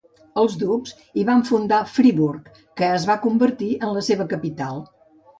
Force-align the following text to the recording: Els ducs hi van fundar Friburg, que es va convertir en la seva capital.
Els 0.41 0.53
ducs 0.59 0.93
hi 1.17 1.25
van 1.25 1.43
fundar 1.49 1.81
Friburg, 1.97 2.47
que 2.81 2.89
es 2.93 3.05
va 3.09 3.17
convertir 3.27 3.69
en 3.89 3.93
la 3.99 4.03
seva 4.07 4.27
capital. 4.33 4.81